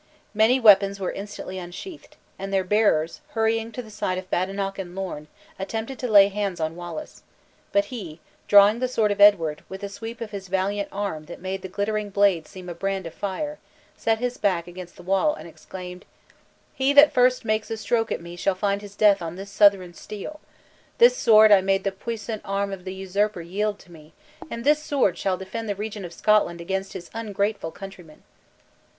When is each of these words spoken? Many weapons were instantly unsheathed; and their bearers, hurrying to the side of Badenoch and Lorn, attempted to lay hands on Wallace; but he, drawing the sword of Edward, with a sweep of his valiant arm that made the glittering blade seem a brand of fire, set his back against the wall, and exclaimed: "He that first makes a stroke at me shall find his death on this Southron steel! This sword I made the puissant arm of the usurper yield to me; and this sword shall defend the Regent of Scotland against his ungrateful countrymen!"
Many 0.33 0.59
weapons 0.59 0.99
were 0.99 1.11
instantly 1.11 1.59
unsheathed; 1.59 2.15
and 2.39 2.51
their 2.51 2.63
bearers, 2.63 3.21
hurrying 3.33 3.71
to 3.73 3.83
the 3.83 3.91
side 3.91 4.17
of 4.17 4.31
Badenoch 4.31 4.79
and 4.79 4.95
Lorn, 4.95 5.27
attempted 5.59 5.99
to 5.99 6.07
lay 6.07 6.29
hands 6.29 6.59
on 6.59 6.75
Wallace; 6.75 7.21
but 7.71 7.85
he, 7.93 8.19
drawing 8.47 8.79
the 8.79 8.87
sword 8.87 9.11
of 9.11 9.21
Edward, 9.21 9.63
with 9.69 9.83
a 9.83 9.89
sweep 9.89 10.19
of 10.19 10.31
his 10.31 10.47
valiant 10.47 10.89
arm 10.91 11.25
that 11.25 11.39
made 11.39 11.61
the 11.61 11.67
glittering 11.67 12.09
blade 12.09 12.47
seem 12.47 12.67
a 12.67 12.73
brand 12.73 13.05
of 13.05 13.13
fire, 13.13 13.59
set 13.95 14.17
his 14.17 14.37
back 14.39 14.65
against 14.65 14.95
the 14.95 15.03
wall, 15.03 15.35
and 15.35 15.47
exclaimed: 15.47 16.03
"He 16.73 16.93
that 16.93 17.13
first 17.13 17.45
makes 17.45 17.69
a 17.69 17.77
stroke 17.77 18.11
at 18.11 18.21
me 18.21 18.35
shall 18.35 18.55
find 18.55 18.81
his 18.81 18.95
death 18.95 19.21
on 19.21 19.35
this 19.35 19.51
Southron 19.51 19.93
steel! 19.93 20.39
This 20.97 21.15
sword 21.15 21.51
I 21.51 21.61
made 21.61 21.83
the 21.83 21.91
puissant 21.91 22.41
arm 22.43 22.73
of 22.73 22.85
the 22.85 22.95
usurper 22.95 23.41
yield 23.41 23.77
to 23.77 23.91
me; 23.91 24.13
and 24.49 24.63
this 24.63 24.81
sword 24.81 25.15
shall 25.19 25.37
defend 25.37 25.69
the 25.69 25.75
Regent 25.75 26.07
of 26.07 26.11
Scotland 26.13 26.59
against 26.59 26.93
his 26.93 27.11
ungrateful 27.13 27.69
countrymen!" 27.69 28.23